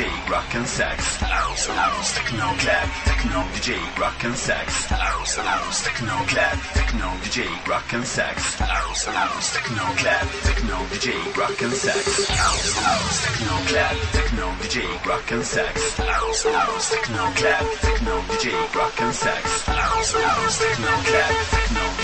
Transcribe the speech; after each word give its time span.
DJ, 0.00 0.30
rock 0.30 0.54
and 0.54 0.66
sex. 0.66 1.16
House, 1.16 1.66
house, 1.66 2.14
techno 2.14 2.48
clap, 2.56 2.88
techno 3.04 3.40
DJ, 3.52 3.76
rock 4.00 4.24
and 4.24 4.34
sex. 4.34 4.86
House, 4.86 5.36
house, 5.36 5.84
techno 5.84 6.16
clap, 6.24 6.56
techno 6.72 7.08
DJ, 7.20 7.44
rock 7.68 7.92
and 7.92 8.06
sex. 8.06 8.54
House, 8.54 9.04
house, 9.04 9.52
techno 9.52 9.84
clap, 10.00 10.26
techno 10.40 10.76
DJ, 10.88 11.36
rock 11.36 11.60
and 11.60 11.72
sex. 11.74 12.28
House, 12.30 12.72
house, 12.80 13.24
techno 13.26 13.54
clap, 13.68 13.96
techno 14.16 14.46
DJ, 14.64 15.06
rock 15.06 15.32
and 15.32 15.44
sex. 15.44 15.96
House, 15.98 16.44
house, 16.46 16.90
techno 16.90 17.24
clap, 17.36 17.64
techno 17.84 18.20
DJ, 18.32 18.74
rock 18.74 19.00
and 19.02 19.14
sex. 19.14 19.66
House, 19.66 20.12
house, 20.14 20.58
techno 20.60 20.92
clap, 21.04 21.34
techno 21.52 21.99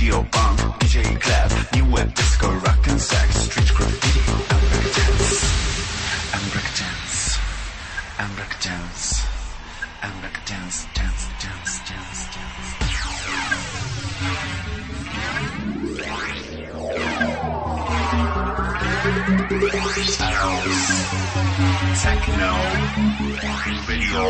video 0.00 0.22
punk, 0.32 0.58
DJ 0.80 1.20
clap, 1.20 1.52
new 1.74 1.84
wave 1.92 2.14
disco, 2.14 2.50
rock 2.64 2.86
and 2.88 2.98
sex, 2.98 3.36
street 3.36 3.68
graffiti 3.74 4.20
and 4.32 4.62
breakdance. 4.72 5.44
And 6.32 6.44
breakdance, 6.52 7.38
and 8.18 8.30
breakdance, 8.38 9.26
and 10.02 10.14
breakdance, 10.22 10.76
dance, 10.94 11.28
dance, 11.42 11.72
dance, 11.86 12.20
dance. 12.34 12.80
House, 20.40 20.80
techno, 22.02 22.52
video, 23.84 24.24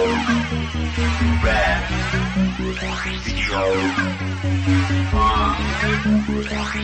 rap, 1.44 1.82
video, 3.24 4.69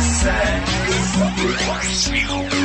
sex, 0.01 0.71
sweet, 2.03 2.60